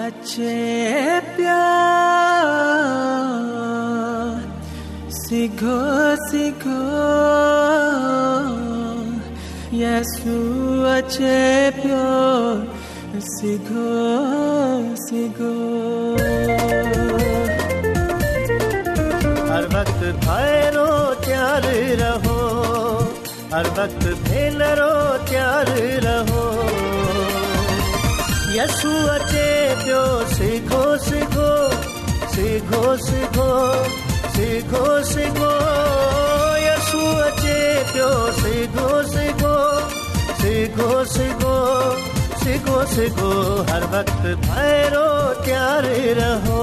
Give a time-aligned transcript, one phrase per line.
[0.00, 0.52] अच्छे
[1.36, 2.44] प्यार
[5.16, 5.74] सीखो
[6.28, 6.76] सीखो
[9.80, 10.36] यसु
[10.92, 11.36] अच्छे
[11.80, 13.84] प्यार सीखो
[15.02, 15.52] सीखो
[19.50, 20.88] हर वक्त भैरो
[21.26, 21.66] त्यार
[22.02, 22.38] रहो
[23.54, 24.92] हर वक्त भेलरो
[25.28, 25.74] त्यार
[26.08, 26.46] रहो
[28.56, 29.50] यसु अचे
[29.84, 30.00] पियो
[30.34, 31.46] सिखो सिखो
[32.34, 33.54] सिखो सिखो
[34.34, 35.48] सिखो सिखो
[36.66, 37.56] यसू अचे
[37.90, 39.54] पियो सिखो सिखो
[40.42, 41.56] सिखो सिखो
[42.44, 43.32] सिखो सिखो
[43.72, 45.04] हर वक़्तु भैरो
[45.42, 46.62] तयारु रहो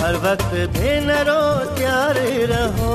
[0.00, 1.38] हर वक़्तु भेनरो
[1.76, 2.94] तयारु रहो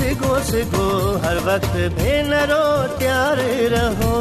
[0.00, 0.87] सिखो सिखो
[1.25, 2.62] हर वक़्तु भेनरो
[2.99, 4.15] तयारु रहो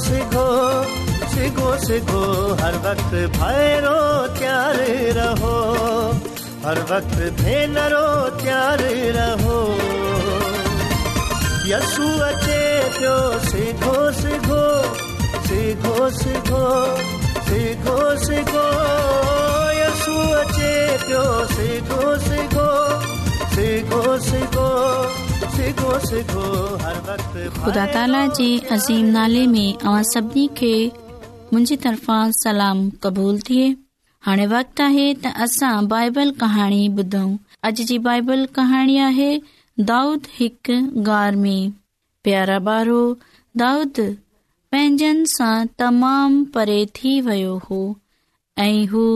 [0.05, 0.47] सिखो
[1.39, 2.21] सिगो सिगो
[2.61, 3.99] हर वक्त भैरो
[4.39, 4.79] त्यार
[5.17, 5.51] रहो
[6.63, 8.01] हर वक्त भेनरो
[8.41, 8.81] त्यार
[9.19, 9.55] रहो
[11.71, 12.59] यसु अचे
[12.97, 13.15] पियो
[13.51, 14.59] सिखो सिखो
[15.47, 16.61] सिखो सिखो
[17.51, 17.97] सिखो
[18.27, 18.67] सिखो
[19.79, 20.75] यसु अचे
[21.07, 21.23] पियो
[21.55, 22.69] सिखो सिखो
[23.57, 24.07] सिखो
[26.11, 26.47] सिखो
[27.65, 30.75] ख़ुदा ताला जे अज़ीम नाले में अवां सभिनी खे
[31.53, 33.69] मुंहिंजी तरफ़ा सलाम क़बूल थिए
[34.25, 37.31] हाणे वक़्तु आहे त असां बाइबल कहाणी ॿुधऊं
[37.69, 39.29] अॼु जी बाइबल कहाणी आहे
[39.91, 40.75] दाऊद हिकु
[41.07, 41.71] गार में
[42.27, 42.57] प्यारा
[43.63, 44.01] दाऊद
[44.71, 47.81] पंहिंजनि सां तमामु परे थी वियो हो
[48.67, 49.07] ऐं हू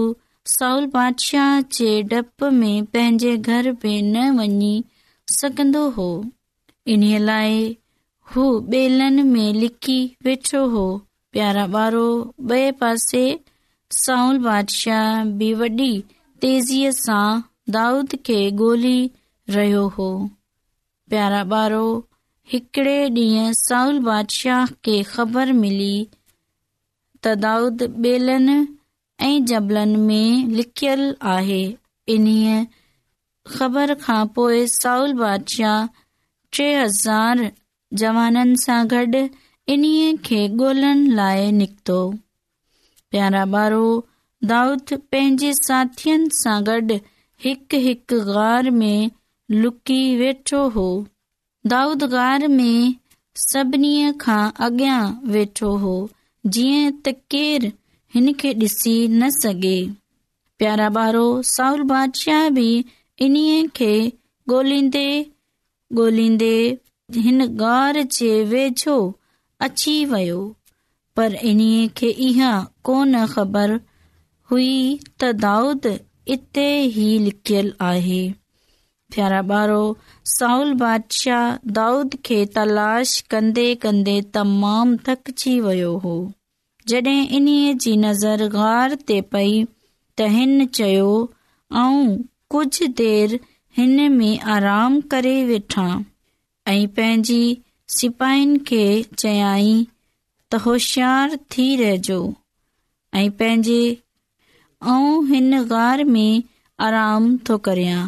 [0.56, 4.74] साउल बादशाह जे डप में पंहिंजे घर में न वञी
[5.38, 6.10] सघंदो हो
[6.98, 7.64] इन्हीअ लाइ
[8.34, 10.00] हू बेलन में लिखी
[10.30, 10.88] वेठो हो
[11.34, 12.02] प्यारा ॿारो
[12.50, 13.22] ॿिए पासे
[14.00, 15.88] साउल बादशाह बि वॾी
[16.44, 17.26] तेज़ीअ सां
[17.76, 18.98] दाऊद खे ॻोल्ही
[19.56, 20.10] रहियो हो
[21.14, 21.80] प्यारा ॿारो
[22.54, 28.58] हिकिड़े ॾींहुं साउल बादशाह खे ख़बर मिली त दाऊद ॿेलनि
[29.30, 31.06] ऐं जबलनि में लिखियल
[31.38, 31.62] आहे
[32.18, 32.62] इन्हीअ
[33.56, 35.94] ख़बर खां पोइ साउल बादशाह
[36.58, 37.48] टे हज़ार
[38.04, 38.82] जवाननि सां
[39.72, 41.98] इन्हीअ खे ॻोल्हण लाइ निकितो
[43.12, 43.86] प्यारा ॿारो
[44.50, 46.98] दाऊद पंहिंजे साथियुनि सां गॾु
[47.44, 49.12] हिकु हिकु गार में
[49.64, 50.88] लुकी वेठो हो
[51.76, 52.96] दाऊद गार में
[53.44, 53.94] सभिनी
[54.26, 54.98] खां अॻियां
[55.36, 55.94] वेठो हो
[56.58, 57.72] जीअं त केरु
[58.18, 59.76] हिन खे ॾिसी न सघे
[60.64, 61.24] प्यारा ॿारो
[61.54, 62.68] साउल बादशाह बि
[63.30, 63.92] इन्हीअ खे
[64.60, 65.10] ॻोल्हींदे
[66.04, 66.56] ॻोल्हींदे
[67.30, 69.02] हिन गार जे वेझो
[69.68, 70.40] अची वियो
[71.16, 72.52] पर इन्हीअ खे इहा
[72.90, 73.76] कोन ख़बर
[74.52, 75.86] हुई त दाऊद
[76.36, 78.22] इते ई लिखियल आहे
[79.16, 79.82] प्यारा ॿारो
[80.36, 86.16] साउल बादशाह दाऊद खे तलाश कंदे कंदे तमामु थकजी वियो हो
[86.92, 91.12] जॾहिं इन्हीअ जी नज़र गार ते पई त हिन चयो
[91.84, 92.24] ऐं
[92.56, 93.40] कुझु देरि
[93.78, 95.86] हिन में आराम करे वेठा
[96.74, 97.42] ऐं पंहिंजी
[97.98, 98.84] सिपाहिन खे
[99.22, 102.16] चयाई त होशियार थी रहिजो
[103.20, 103.82] ऐं पंहिंजे
[104.94, 106.44] ऐं हिन गार में
[106.88, 108.00] आराम थो करियां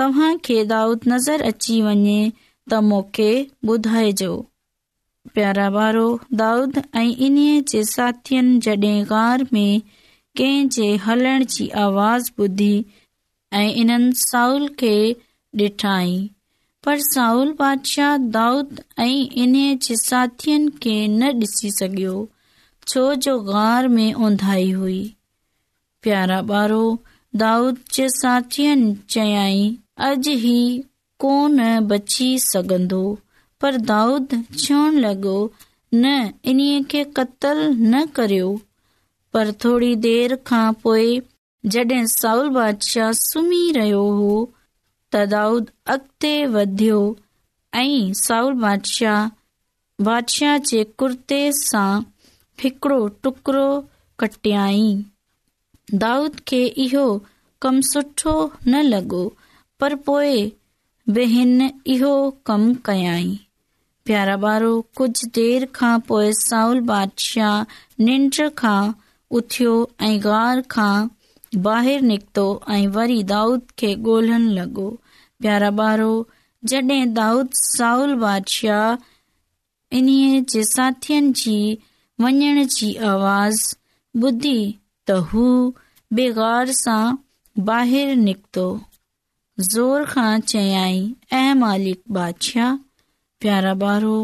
[0.00, 3.28] तव्हां खे दाऊद नज़र अची वञे त मूंखे
[3.74, 4.30] ॿुधाइजो
[5.38, 6.04] प्यारा वारो
[6.42, 9.80] दाऊद ऐं इन्हीअ जे साथियुनि जॾहिं गार में
[10.42, 12.74] कंहिं जे हलण जी आवाज़ ॿुधी
[13.62, 14.94] ऐं इन्हनि साउल खे
[15.66, 16.16] ॾिठाई
[16.86, 19.52] पर साउल बादशाह दाऊद ऐं इन
[19.86, 22.14] जे साथियुनि खे न ॾिसी सघियो
[22.92, 24.98] छो जो गारे ओंधाई हुई
[26.02, 29.60] प्याराउद जे साथियुनि चयई
[30.08, 30.82] अॼ ई
[31.26, 31.62] कोन
[31.92, 33.02] बची सघंदो
[33.60, 34.34] पर दाऊद
[34.64, 35.34] छोण लॻो
[35.94, 38.48] न इन्हीअ खे क़तल न करियो
[39.32, 41.06] पर थोरी देर खां पोए
[41.76, 44.32] जड॒ साउल बादशाह सुम्ही रहियो हो
[45.12, 46.98] त दाऊद अॻिते वधियो
[47.80, 49.28] ऐं साउल बादशाह
[50.04, 51.90] बादशाह जे कुर्ते सां
[52.62, 53.66] हिकिड़ो टुकड़ो
[54.22, 54.88] कटियई
[56.04, 57.04] दाऊद खे इहो
[57.62, 58.34] कमु सुठो
[58.68, 59.22] न लॻो
[59.80, 60.42] पर पोइ
[61.18, 61.56] बिन
[61.96, 62.14] इहो
[62.50, 63.38] कमु कयई
[64.08, 67.62] प्यारा वारो कुझु देरि खां पोइ साउल बादशाह
[68.08, 68.80] निंड खां
[69.40, 69.74] उथियो
[70.08, 70.94] ऐं गार खां
[71.70, 72.42] ॿाहिरि निकितो
[72.74, 74.84] ऐं वरी दाऊद खे गोल्हणु लॻो
[75.44, 76.00] प्यारा ॿार
[77.18, 78.82] दाऊद साउल बादशाह
[84.26, 84.58] ॿुधी
[85.06, 85.46] त हू
[91.32, 92.74] ऐं मालिक बादशाह
[93.40, 94.16] प्यारा ॿारो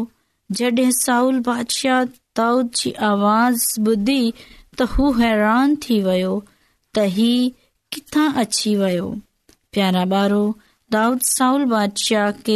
[0.61, 2.03] जॾहिं साउल बादशाह
[2.41, 4.21] दाऊद जी आवाज़ ॿुधी
[4.77, 6.33] त हू हैरान थी वियो
[6.99, 9.11] तिथां अची वियो
[9.73, 10.41] प्यारा ॿारो
[10.93, 12.53] दाउद साउल बादशाह खे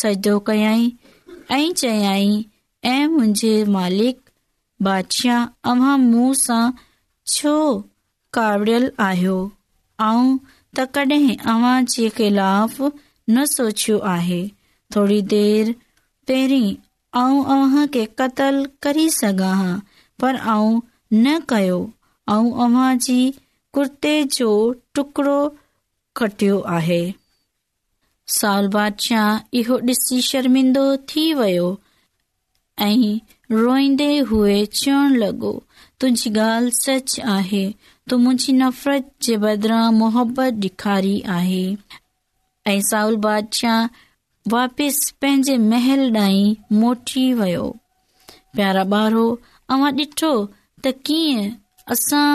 [0.00, 0.84] सजो कयई
[1.56, 2.28] ऐं चयई
[2.90, 5.72] ऐं मुंहिंजे मालिकशाह
[6.02, 6.60] मूं सां
[7.34, 7.54] छो
[8.38, 9.38] कावड़ियल आहियो
[10.02, 14.40] त कॾहिं अव्हां जे ख़िलाफ़ न सोचियो आहे
[14.96, 15.74] थोरी देर
[16.30, 16.70] पहिरीं
[17.22, 19.54] अव्हांखे क़त्ल करे सघां
[20.22, 20.72] पर आऊं
[21.26, 21.80] न कयो
[22.32, 23.20] ऐं अव्हां जे
[23.78, 24.50] कुर्ते जो
[24.98, 25.38] टुकड़ो
[26.22, 27.00] खटियो आहे
[28.36, 31.68] साल बादशाह इहो ॾिसी शर्मिंदो थी वियो
[32.86, 33.18] ऐं
[33.60, 35.52] रोईंदे हुए चवण लॻो
[36.00, 37.62] तुंहिंजी ॻाल्हि सच आहे
[38.10, 41.64] तूं मुंहिंजी नफ़रत जे बदिरां मुहबत ॾेखारी आहे
[42.72, 43.86] ऐं साउल बादशाह
[44.54, 47.66] वापसि पंहिंजे महल ॾांहं मोटी वियो
[48.56, 49.36] प्यारा ॿारो हो
[49.76, 50.34] अवां डि॒ठो
[50.84, 51.50] त कीअं
[51.92, 52.30] असां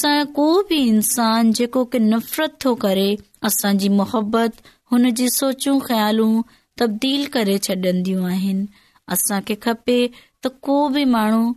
[0.00, 3.08] सां को बि इंसान जेको की नफ़रत थो करे
[3.48, 6.42] असांजी मोहबत जी सोचूं ख़्यालूं
[6.80, 8.66] तब्दील करे छॾंदियूं आहिनि
[9.12, 9.98] असांखे खपे
[10.44, 11.52] त को बि माण्हू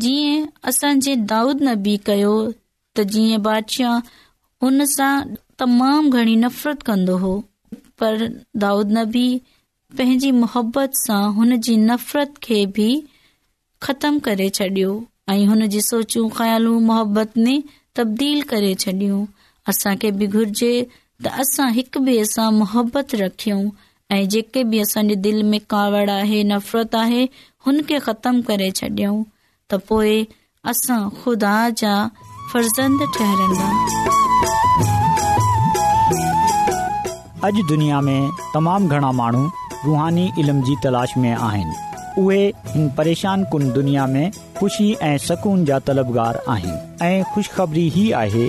[0.00, 2.34] जीअं असांजे दाऊद नबी कयो
[2.96, 3.96] त जीअं बादशाह
[4.62, 5.12] हुन सां
[5.58, 7.34] तमाम घणी नफ़रत कंदो हो
[7.98, 8.26] पर
[8.64, 9.26] दाऊद नबी
[9.98, 12.88] पंहिंजी मुहबत सां हुन जी नफ़रत खे बि
[13.86, 14.92] ख़तम करे छडि॒यो
[15.36, 17.62] ऐं हुन जी सोचूं ख़्यालूं मुहबत में
[17.96, 19.24] तब्दील करे छॾियो
[19.72, 20.72] असांखे बि घुर्जे
[21.24, 23.54] تاسا هڪ به اسا محبت رکيو
[24.14, 27.22] اي جيڪي به اسان جي دل ۾ کاڙ آهي نفرت آهي
[27.68, 29.12] هن کي ختم ڪري ڇڏيو
[29.74, 30.00] تپو
[30.72, 31.94] اسا خدا جا
[32.52, 33.70] فرزند ٽهرندا
[37.50, 38.18] اج دنيا ۾
[38.58, 39.44] تمام گھڻا ماڻهو
[39.88, 44.28] روحاني علم جي تلاش ۾ آهن اوهين پريشاني ڪن دنيا ۾
[44.62, 46.80] خوشي ۽ سکون جا طلبگار آهن
[47.10, 48.48] ۽ خوشخبري هي آهي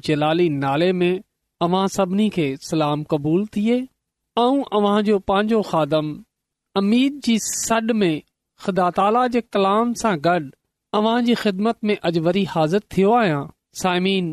[0.09, 3.77] जलाली नाले में सलाम क़बूल थिए
[4.43, 4.63] ऐं
[5.33, 6.15] पंहिंजो खादम
[6.83, 8.15] अमीद जी सॾ में
[8.67, 13.43] ख़ुदा ताला जे कलाम सां गॾु ख़िदमत में अॼु वरी हाज़िर थियो आहियां
[13.83, 14.33] साइमीन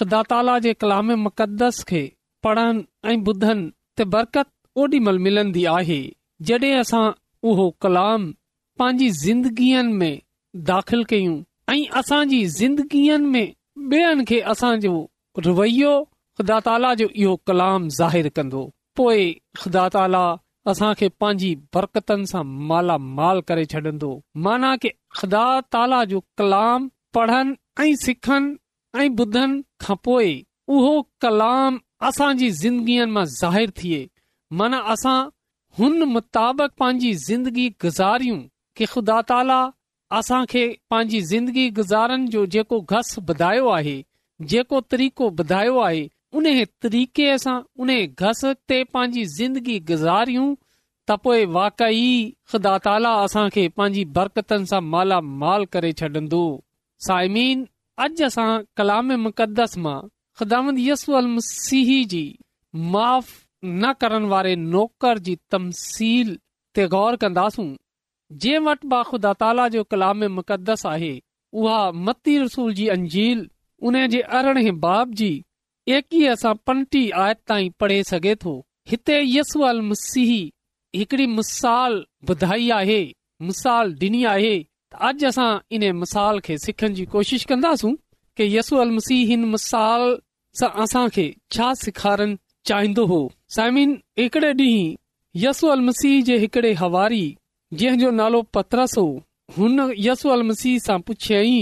[0.00, 2.02] ख़ुदा ताला जे कलामस खे
[2.44, 3.64] पढ़नि ऐं ॿुधनि
[3.96, 4.48] त बरकत
[4.82, 5.98] ओॾी महिल मिलंदी आहे
[6.46, 7.04] जॾहिं असां
[7.50, 8.22] उहो कलाम
[10.00, 10.14] में
[10.70, 11.36] दाख़िल कयूं
[11.74, 14.94] ऐं असांजी ज़िंदगीअ खे असांजो
[16.38, 18.62] ख़ुदा ताला जो इहो कलाम ज़ाहिरु कंदो
[19.00, 19.20] पोइ
[19.60, 20.22] ख़दा ताला
[20.72, 24.10] असांखे पंहिंजी बरकतनि सां मालामाल करे छॾंदो
[24.44, 26.80] माना के ख़ुदा ताला जो कलाम
[27.16, 28.56] पढ़नि ऐं सिखनि
[29.00, 30.30] ऐं ॿुधनि खां पोइ
[30.74, 31.72] उहो कलाम
[32.04, 33.98] असांजी ज़िंदगीअ मां ज़ाहिर थिए
[34.60, 35.18] माना असां
[35.78, 38.40] हुन मुताबिक़ पांजी ज़िंदगी गुज़ारियूं
[38.80, 39.56] कि ख़ुदा ताला
[40.18, 43.94] असां खे पंहिंजी ज़िंदगी गुज़ारण जो जेको घस बधायो आहे
[44.52, 45.28] जेको तरीक़ो
[45.86, 46.04] आहे
[46.40, 46.44] उन
[46.86, 50.46] तरीक़े सां उन घस ते पंहिंजी ज़िंदगी गुज़ारियूं
[51.08, 52.04] त पोए वाकई
[52.52, 56.44] ख़ुदा ताला असां खे पंहिंजी बरकतनि सां मालामाल करे छॾंदो
[57.08, 57.66] साइमीन
[58.06, 58.48] अॼु असां
[58.82, 59.98] कलाम मुक़दस मां
[60.38, 62.24] ख़ुदाम यसू मसीह जी
[62.94, 63.30] माफ़
[63.64, 66.36] न करण वारे नौकर जी तमसील
[66.74, 67.66] ते गौर कंदासूं
[68.42, 71.12] जंहिं वटि बाखुदा ताला जो कलाम मुक़दस आहे
[71.60, 73.46] उहा मती रसूल जी अंजील
[73.86, 75.30] उन जे अरिड़हें बाब जी
[75.98, 78.56] एकवीअ सां पंटी आयत ताईं पढ़े सघे थो
[78.90, 80.32] हिते यसू मसीह
[80.98, 83.00] हिकड़ी मिसाल ॿुधाई आहे
[83.48, 85.48] मिसाल ॾिनी आहे त अॼु असां
[85.78, 87.94] इन मिसाल खे सिखण जी कोशिश कंदासूं
[88.38, 90.04] कि यस अल मसीह हिन मिसाल
[90.58, 91.22] सां असां खे
[91.54, 92.34] छा सेखारण
[92.70, 93.16] चाहींदो हो
[93.54, 94.94] साइमिन हिकड़े ॾींहुं
[95.44, 97.22] यसू अल मसीह जे हिकड़े हवारी
[97.80, 99.06] जंहिंजो नालो पतरस हो
[99.56, 101.56] हुन यसू अल मसीह सां पुछियई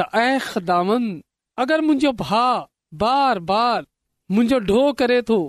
[0.00, 1.08] त ऐख दामन
[1.64, 2.44] अगरि मुंहिंजो भा
[3.02, 3.86] बार बार
[4.36, 5.40] मुंहिंजो ढो करे थो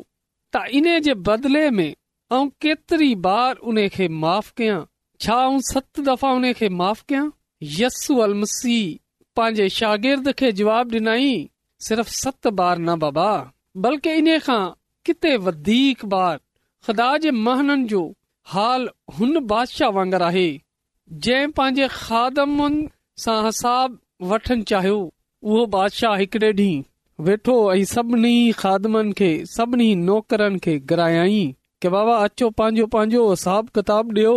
[0.55, 4.79] त इन्हे जे बदिले में ऐं केतिरी बार उन खे माफ़ कयां
[5.27, 7.23] छा ऐं सत दफ़ा उन खे माफ़ु कया
[7.83, 8.83] यसु अल मसीह
[9.35, 11.31] पंहिंजे शागिर्द खे जवाब ॾिनई
[11.87, 13.27] सिर्फ़ सत बार न बाबा
[13.83, 14.63] बल्कि इन खां
[15.05, 15.33] किथे
[16.13, 16.35] बार
[16.85, 17.17] ख़ुदा
[17.93, 18.01] जो
[18.53, 18.83] हाल
[19.19, 20.49] हुन बादशाह वांगुरु आहे
[25.43, 26.83] उहो बादशाह हिकड़े ॾींहुं
[27.25, 31.01] वेठो ऐं सभिनी खाधमनि खे सभिनी नौकरनि खे घर
[31.81, 34.33] की बाबा अचो पंहिंजो पंहिंजो हिसाब किताब डि॒यो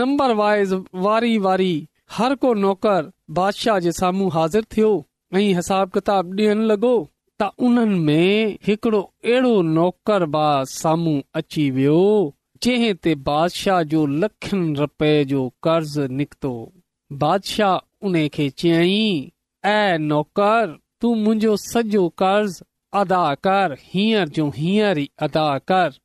[0.00, 0.74] नंबर वाइज़
[1.06, 1.70] वारी वारी
[2.18, 3.00] हर को नौकर
[3.40, 4.90] बादशाह जे साम्हूं हाज़िर थियो
[5.36, 6.90] हिसाब किताब ॾियण लॻो
[7.40, 10.24] त उन्हनि में हिकिड़ो अहिड़ो नौकर
[10.68, 11.98] साम्हूं अची वियो
[12.62, 16.52] जंहिं ते बादशाह जो लखनि रुपए जो कर्ज़ निकितो
[17.24, 19.28] बादशाह उन खे चयाईं
[19.74, 22.60] ऐं नौकर तू मुंहिंजो सॼो कर्ज़
[23.02, 25.98] अदा कर हींअर जो हींअर ई अदा कर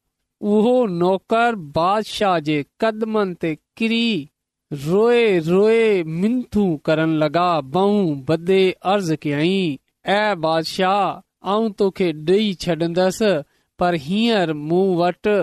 [0.55, 4.05] उहो नौकर बादशाह जे कदमनि ते किरी
[4.81, 8.59] रोए रोए मिनथू करण लॻा बाऊं बदे
[8.93, 9.57] अर्ज़ कयई
[10.09, 13.31] ए बादशाह आऊं तोखे ॾेई छॾंदसि
[13.79, 15.35] पर हींअर मूं वटि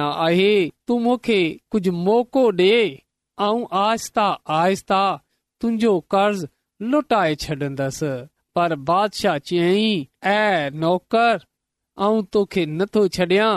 [0.00, 0.54] आहे
[0.88, 1.36] तूं मूंखे
[1.72, 4.26] कुझु मोको डे ऐं आहिस्ता
[4.58, 5.02] आहिस्ता
[5.60, 6.44] तुंहिंजो कर्ज़
[6.94, 8.12] लुटाए छॾंदसि
[8.56, 9.90] पर बादशाह चयई
[10.30, 11.44] ए नौकर
[12.08, 13.52] आऊं तोखे नथो छॾियां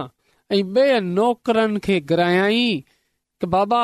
[0.58, 2.84] ॿियनि नौकरनि खे ग्राई
[3.54, 3.84] बाबा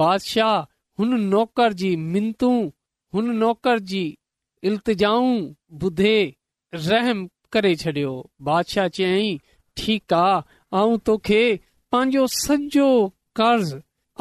[0.00, 0.58] बादशाह
[0.98, 2.70] हुन नौकर जी منتوں
[3.14, 4.02] हुन नौकर जी
[4.68, 5.32] इल्तिजाऊं
[5.80, 6.12] ॿुधे
[6.86, 7.18] रहम
[7.52, 8.12] करे छॾियो
[8.48, 9.38] बादशाह चयईं
[9.78, 11.40] ठीकु आहे ऐं तोखे
[11.92, 12.88] पांजो सॼो
[13.40, 13.74] कर्ज़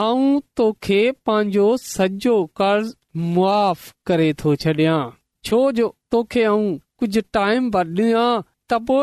[0.07, 2.93] ऐं तोखे पांजो सॼो कर्ज़
[3.31, 3.63] मुआ
[4.12, 4.99] करे थो छॾियां
[5.47, 8.99] छो जो तोखे अऊं कुझु टाइम ॾिया त पो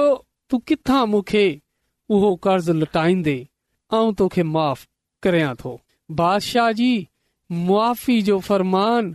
[0.50, 1.46] तू किथां मूंखे
[2.18, 3.38] उहो कर्ज़ लुटाईंदे
[4.00, 4.87] ऐं तोखे माफ़
[5.28, 5.78] करियां थो
[6.16, 6.90] बादशाह जी
[7.68, 9.14] मुआी जो फरमान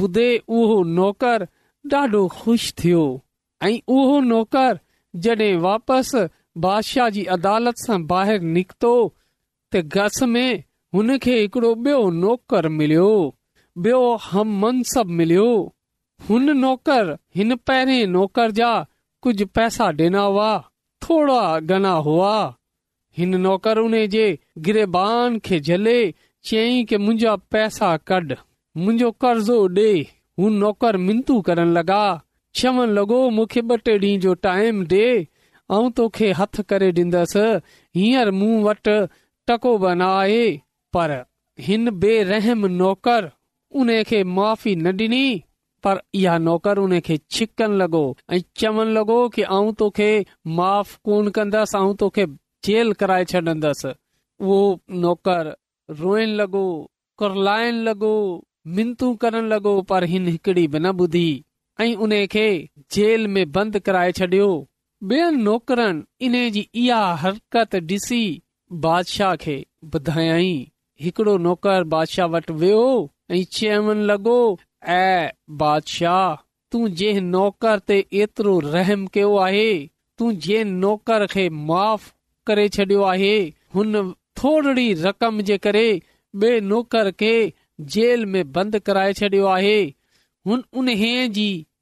[0.00, 1.44] ॿुधे उहो नौकर
[1.92, 3.02] ॾाढो ख़ुशि थियो
[3.62, 4.18] मिलियो
[15.06, 15.48] मिलियो
[16.28, 17.58] हुन नौकर हिन
[18.16, 18.72] नौकर जा
[19.22, 20.52] कुझ पैसा डि॒ना हुआ
[21.02, 22.36] थोरा घना हुआ
[23.18, 24.26] हिन नौकर हुन जे
[24.68, 26.00] गिरबान खे झले
[26.48, 28.36] चयई की मुंहिंजा पैसा कढ
[28.76, 29.90] मुंहिंजो कर्ज़ो डे
[30.40, 32.00] हू नौकर मिनतू करण लॻा
[32.60, 35.02] चवण लॻो मूंखे ॿ टे ॾींहं जो टाइम डे
[35.72, 37.42] ऐं तोखे हथ करे ॾींदसि
[37.98, 38.96] हींअर मूं वटि
[39.48, 40.50] टकोबन आहे
[40.96, 41.12] पर
[41.66, 43.30] हिन बेरहम नौकर
[43.80, 45.24] उन खे माफ़ी न ॾिनी
[45.84, 50.10] पर इहा नौकर उन खे छिकन लॻो ऐ चवण लॻो की आऊं तोखे
[50.60, 52.26] माफ़ कोन कंदसि ऐं तोखे
[52.68, 53.92] जेल कराए छॾंदसि
[54.40, 54.60] उहो
[55.06, 55.54] नौकर
[55.98, 56.62] रोइण लॻो
[57.84, 58.10] लॻो
[58.76, 60.36] मिनत करण लॻो पर हिन
[63.88, 64.50] छडि॒यो
[69.94, 70.52] ॿुधायई
[71.00, 72.82] हिकड़ो नौकर बादशाह वटि वियो
[73.32, 74.36] ऐं चयव लॻो
[74.96, 75.28] ऐ
[75.62, 76.34] बादशाह
[76.72, 79.70] तू जंहिं नौकर ते एतिरो रहम कयो आहे
[80.18, 82.10] तू जंहिं नौकर खे माफ़
[82.46, 83.32] करे छडि॒यो आहे
[83.74, 86.02] हुन थोरीक़म जे करे
[89.12, 89.92] छॾियो आहे
[90.48, 91.80] न ॿुधियूं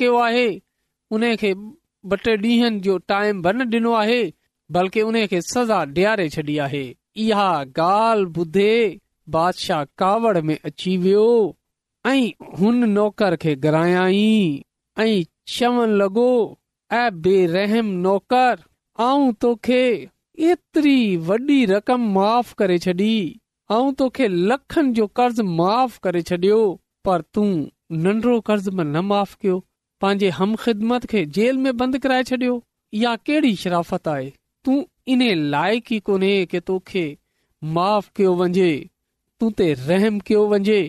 [0.00, 0.16] कयो
[3.96, 4.22] आहे
[4.76, 6.84] बल्कि सजा डि॒यारे छॾी आहे
[7.26, 8.72] इहा ॻाल्हि ॿुधे
[9.36, 11.28] बादशाह कावड़ में अची वियो
[12.14, 13.80] ऐं हुन नौकर खे घर
[15.54, 16.28] चवण लॻो
[17.00, 18.64] ऐं बेरहम नौकर
[19.00, 19.84] तोखे
[20.38, 21.16] एतिरी
[22.78, 23.12] छॾी
[23.70, 26.58] ऐं तोखे लख जो कर्ज़ माफ़ करे छॾियो
[27.04, 27.46] पर तूं
[28.02, 29.58] नंढड़ो कर्ज़ में न माफ़ कयो
[30.00, 32.62] पंहिंजे बंदि कराए छॾियो
[32.94, 34.32] या कहिड़ी शराफ़त आहे
[34.64, 37.04] तूं इन लाइक़ु ई कोन्हे कि तोखे
[37.78, 38.70] माफ़ कयो वञे
[39.40, 40.80] तूं ते रहम कयो वञे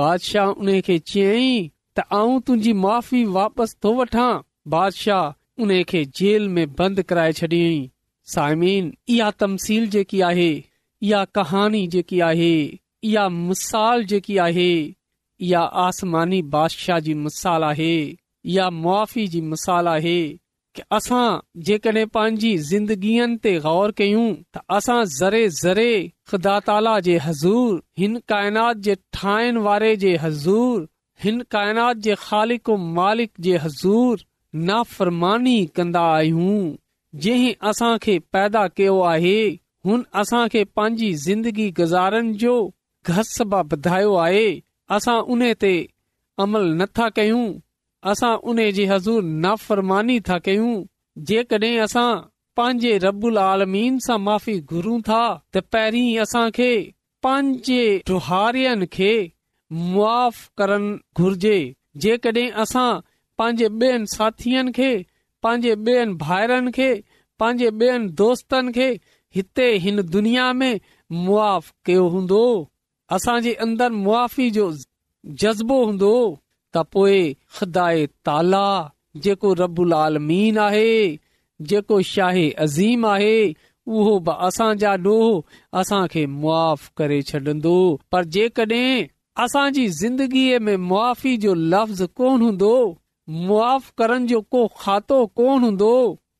[0.00, 1.52] बादशाह उन खे चयई
[1.96, 4.30] त आऊं तुंहिंजी माफ़ी वापसि थो वठां
[4.74, 7.62] बादशाह उन खे जेल में बंदि कराए छॾी
[8.34, 10.50] साइमीन इहा तमसील जेकी आहे
[11.02, 12.54] इहा कहानी जेकी आहे
[13.04, 17.92] इहा मिसाल जेकी आहे इहा आसमानी बादशाह जी मिसाल आहे
[18.54, 20.18] या मुआी जी मिसाल आहे
[20.76, 21.26] कि असां
[21.68, 25.88] जेकॾहिं पंहिंजी ज़िंदगीअ ते गौर कयूं त असां ज़रे ज़रे
[26.30, 30.80] ख़ुदा ताला जे हज़ूर हिन काइनात जे ठाहिण वारे जे हज़ूर
[31.26, 36.74] हिन काइनात जे ख़ालिक मालिक जे हज़ूर नाफ़रमानी कंदा आहियूं
[37.24, 39.34] जंहिं असां खे पैदा कयो आहे
[39.86, 42.54] हुन असां खे पंहिंजी ज़िंदगी गुज़ारण जो
[43.10, 44.44] ॿुधायो आहे
[44.96, 45.72] असां उन ते
[46.42, 47.40] अमल नथा कयूं
[48.10, 50.74] असां उन जे हज़ूर नाफ़रमानी था कयूं
[51.30, 52.06] जेकॾहिं असां
[52.56, 55.22] पंहिंजे रबुल आलमीन सां माफ़ी घुरूं था
[55.56, 56.70] त पहिरीं असां खे
[57.26, 59.12] पंहिंजे खे
[59.82, 60.16] मुआ
[60.58, 61.58] करणु घुर्जे
[62.06, 62.88] जेकॾहिं असां
[63.38, 64.92] पंहिंजे बेन साथियुनि
[65.42, 66.90] पंहिंजे बेन भाइरनि खे
[67.42, 68.88] पंहिंजे दोस्तन खे
[69.36, 70.80] हिते हिन दुनिया में
[71.24, 72.42] मुआफ़ कयो हूंदो
[73.16, 73.90] असांजे अंदर
[75.42, 76.14] जज़्बो हूंदो
[76.76, 78.08] त पोयाए
[79.24, 80.92] जेको रबुल आलमीन आहे
[81.72, 83.36] जेको शाहे अज़ीम आहे
[83.86, 87.74] उहो बि असांजा ॾोह असां खे मुआफ़ करे छॾंदो
[88.12, 89.06] पर जेकॾहिं
[89.44, 92.72] असांजी ज़िंदगीअ में मुआी जो लफ़्ज़ कोन हूंदो
[93.28, 95.90] मुआफ़ करण जो को खातो कोन हूंदो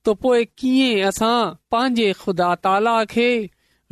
[0.06, 1.42] त पोएं कीअं असां
[1.72, 3.26] पंहिंजे खुदा ताला खे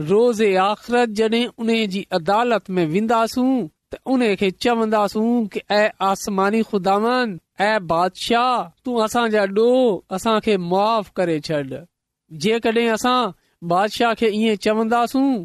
[0.08, 3.52] रोज़े आख़िरत जॾहिं उन जी अदालत में वेंदासूं
[3.94, 5.30] त उन खे चवन्दासूं
[6.08, 6.96] आसमानी खुदा
[7.60, 11.62] ऐ बादशाह तू असांजा डोह असांखे मुआफ़ करे छॾ
[12.46, 13.30] जेकॾहिं असां
[13.74, 15.44] बादशाह खे ईअं चवंदासूं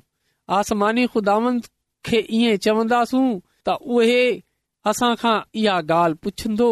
[0.59, 1.59] आसमानी खुदान
[2.05, 3.27] खे ईअं चवदासूं
[3.67, 4.23] त उहे
[4.89, 6.71] असांखा इहा ॻाल्हि पुछंदो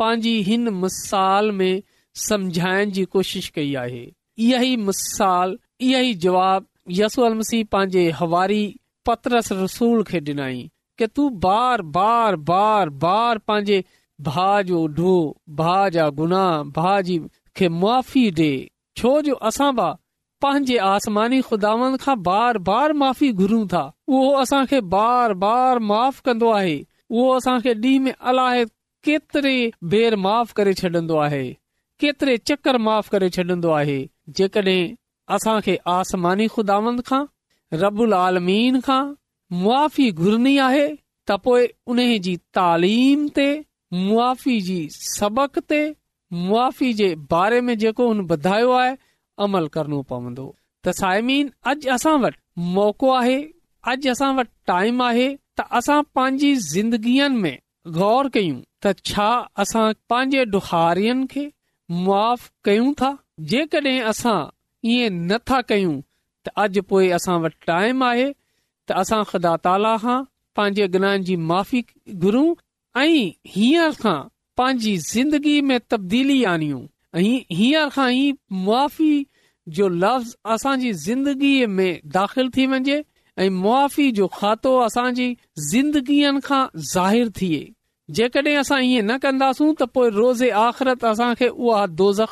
[0.00, 1.72] पंहिंजी हिन मिसाल में
[2.28, 4.04] सम्झाइण जी कोशिश कई आहे
[4.48, 5.56] इही मिसाल
[5.86, 6.66] इहेई जवाब
[7.00, 7.32] यसू
[7.72, 8.62] पंहिंजे हवारी
[9.08, 10.60] खे ॾिनाई
[10.98, 13.82] के तू बार बार बार बार पंहिंजे
[14.28, 15.12] भा जो ढो
[15.60, 17.18] भा जा गुनाह भा जी
[17.60, 18.48] खे मुआी ॾे
[19.00, 19.88] छो जो असां भा
[20.44, 23.82] पंहिंजे आसमानी खुदावन खां बार बार माफ़ी घुरूं था
[24.16, 26.76] उहो असां खे बार बार माफ़ कंदो आहे
[27.10, 28.58] उहो असां खे ॾींहं में अलाह
[29.08, 29.52] केतिरे
[29.92, 31.44] बेर माफ़ करे छॾंदो आहे
[32.00, 33.94] केतिरे चकर माफ़ करे छॾंदो आहे
[34.40, 34.80] जेकॾहिं
[35.36, 37.20] असां खे आसमानी खुदावंद खां
[37.82, 38.98] रबुल आलमीन खां
[39.60, 40.84] मुआी घुरनी आहे
[41.30, 43.46] त पोइ उन जी तालीम ते
[44.02, 45.80] मुआी जी सबक़ ते
[46.42, 48.90] मुआी जे बारे में जेको हुन ॿुधायो आहे
[49.48, 50.44] अमल करणो पवंदो
[50.84, 53.40] त साइमीन अॼु असां वटि मौक़ो आहे
[53.94, 57.56] अॼु असां वटि टाइम आहे त असां पंहिंजी ज़िंदगीअ में
[57.96, 59.28] गौर कयूं त छा
[59.64, 61.44] असां पंहिंजे डुखारियन खे
[62.06, 62.24] मुआ
[62.68, 63.10] कयूं था
[63.52, 64.38] जेकॾहिं असां
[64.94, 65.94] इएं नथा कयूं
[66.46, 70.18] त अॼु पोइ असां वटि टाइम आहे त असां ख़ुदा ताला खां
[70.60, 71.80] पंहिंजे अजन जी मुफ़ी
[72.26, 72.48] घुरूं
[73.04, 73.06] ऐं
[73.54, 74.18] हींअर खां
[74.62, 76.82] पंहिंजी ज़िंदगीअ में तब्दीली आणियूं
[77.16, 77.26] ऐं
[77.60, 78.28] हींअर खां ई
[78.66, 79.12] मुआी
[79.78, 83.00] जो लफ़्ज़ असांजी ज़िंदगीअ में दाख़िल थी वञे
[83.46, 85.28] ऐं मुआी जो खातो असांजी
[85.72, 87.64] ज़िंदगीअ खां ज़ाहिरु थिए
[88.16, 92.22] जेकॾहिं असां ईअं न कंदासूं त पोइ रोज़े आख़िरत असां खे उहा दोज़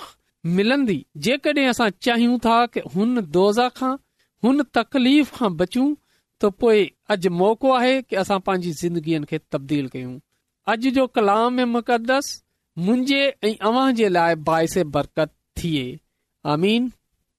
[0.59, 3.91] मिलंदी जेकॾहिं असां चाहियूं था के हुन दोज़ खां
[4.45, 5.89] हुन तकलीफ़ खां बचूं
[6.43, 10.17] त पोइ अॼु मौक़ो आहे कि असां पंहिंजी ज़िंदगीअ खे तब्दील कयूं
[10.75, 12.33] अॼु जो कलाम ऐं मुक़दस
[12.87, 15.85] मुंहिंजे ऐं अव्हां जे लाइ बाएस बरकत थिए
[16.57, 16.91] आमीन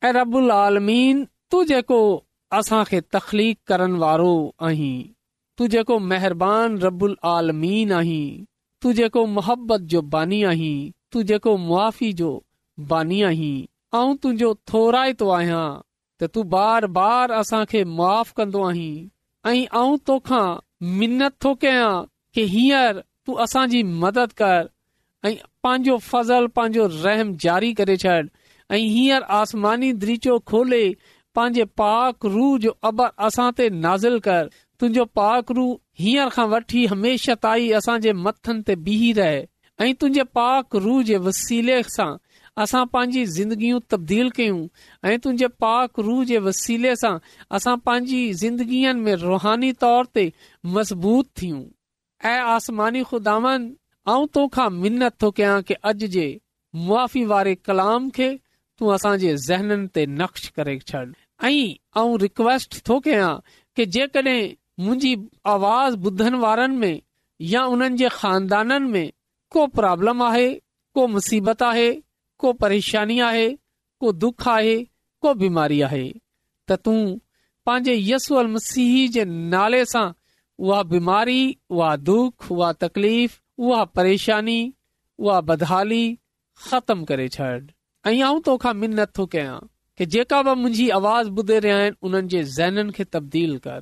[0.08, 2.02] ऐं रबुल आलमीन तू जेको
[2.62, 3.04] असां खे
[4.08, 4.34] वारो
[4.72, 4.96] आहीं
[5.58, 8.26] तू जेको मेहरबानी रबुल आलमीन आहीं
[8.82, 10.74] तू जेको मोहबत जो बानी आहीं
[11.12, 12.28] तू जेको मुआी जो
[12.92, 13.56] बानी आहीं
[14.00, 15.66] आऊं तुंहिंजो थोराए थो आहां
[16.22, 17.34] त तूं बार बार
[17.94, 19.68] मुआ कंदो आहीं
[21.00, 21.90] मिनत थो कयां
[22.36, 24.70] कि हींअर तू असांजी मदद कर
[25.26, 28.18] करजो फज़ल पांजो रहम जारी करे छॾ
[28.76, 30.84] ऐं हींअर आसमानी द्रीचो खोले
[31.36, 35.64] पंहिंजे पाक रूह जो अबर असां ते नाज़िल कर तुंहिंजो पाक रू
[36.00, 39.40] हींअर खां वठी हमेशा ताईं असांजे बीह रहे
[39.84, 42.12] ऐं तुंहिंजे पाक रू जे वसीले सां
[42.64, 44.60] असां पंहिंजी ज़िंदगियूं तब्दील कयूं
[45.10, 47.16] ऐं तुंहिंजे पाक रू जे वसीले सां
[47.58, 50.26] असां पांजी ज़िंदगीअ में रुहानी तौर ते
[50.78, 51.64] मज़बूत थियूं
[52.32, 53.66] ऐं आसमानी खुदान
[54.10, 56.28] ऐं तोखा मिनत थो कया कि अॼ जे
[56.90, 58.30] मुआी वारे कलाम खे
[58.80, 61.04] तूं असां जे ज़हननि ते नक्श करे छॾ
[61.52, 63.32] ऐं रिक्वेस्ट थो कयां
[63.76, 65.12] कि जेकॾहिं मुंहिंजी
[65.52, 66.98] आवाज़ ॿुधनि वारनि में
[67.52, 69.08] या उन्हनि जे खानदाननि में
[69.56, 70.50] को प्रॉब्लम आहे
[70.98, 71.88] को मुसीबत आहे
[72.44, 73.48] को परेशानी आहे
[74.04, 74.76] को दुख आहे
[75.26, 76.04] को बीमारी आहे
[76.72, 77.00] त तूं
[77.70, 80.06] पंहिंजे यसू मसीह जे नाले सां
[80.68, 81.40] उहा बीमारी
[81.80, 84.60] उहा दुख उहा तकलीफ़ उहा परेशानी
[85.26, 86.04] उहा बदहाली
[86.70, 87.50] ख़तमु करे छॾ
[88.14, 89.58] ऐं आऊं तोखां मिनत थो कयां
[90.00, 93.82] की जेका बि मुंहिंजी आवाज़ ॿुधे रहिया आहिनि उन्हनि जे ज़हननि खे तब्दील कर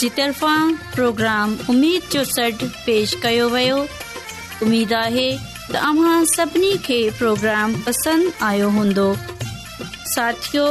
[0.00, 3.78] जी तरफ़ां प्रोग्राम उमेद जो सॾु पेश कयो वियो
[4.66, 5.24] उमेदु आहे
[5.72, 6.80] त پروگرام
[7.18, 9.04] प्रोग्राम पसंदि आयो हूंदो
[10.14, 10.64] साथियो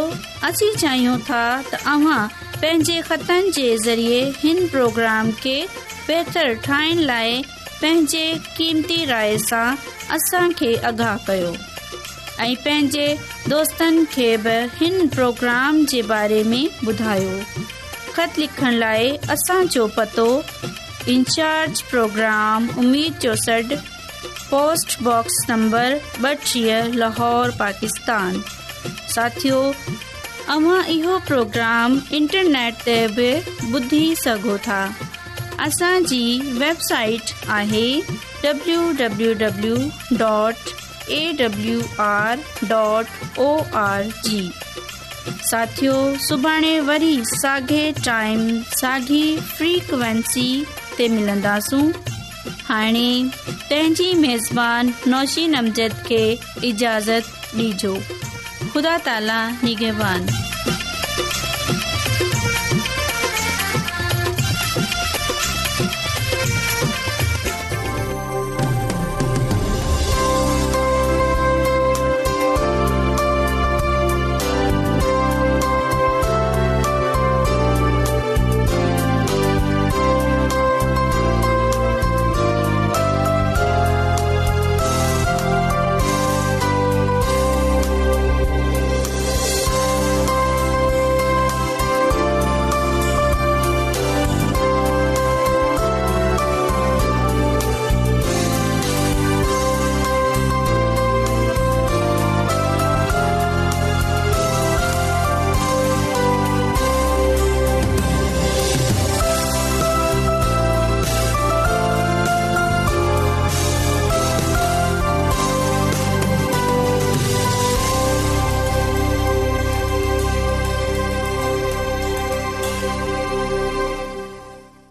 [0.49, 3.51] असीं चाहियूं था त अव्हां
[3.85, 5.55] ज़रिए हिन प्रोग्राम खे
[5.93, 7.41] बहितरु ठाहिण लाइ
[7.85, 9.65] क़ीमती राय सां
[10.17, 11.53] असांखे आगाह कयो
[15.17, 16.63] प्रोग्राम बारे में
[18.19, 20.23] ख़त लिखण लाइ असांजो पतो
[21.11, 23.75] इंचार्ज प्रोग्राम उमेद जो सॾु
[24.49, 28.41] पोस्टबॉक्स नंबर ॿटीह लाहौर पाकिस्तान
[29.15, 29.61] साथियो
[30.47, 33.29] तव्हां इहो प्रोग्राम इंटरनेट ते बि
[33.79, 34.81] ॿुधी सघो था
[35.67, 37.87] असांजी वेबसाइट आहे
[38.43, 39.77] डब्लू
[45.49, 45.93] साथियो
[46.27, 50.63] सुभाणे वरी साॻे टाइम साॻी फ्रीक्वेंसी
[50.97, 51.89] ते मिलंदासूं
[52.67, 53.09] हाणे
[53.49, 56.21] पंहिंजी मेज़बान नौशी नमज़द खे
[56.69, 57.95] इजाज़त ॾिजो
[58.73, 60.48] ख़ुदा ताला निगवान